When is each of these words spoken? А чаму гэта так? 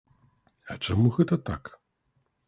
А 0.73 0.77
чаму 0.87 1.11
гэта 1.17 1.37
так? 1.49 1.71